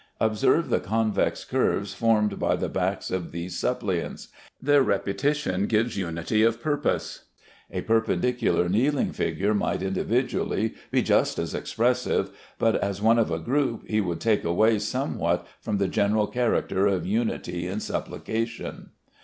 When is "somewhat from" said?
14.79-15.77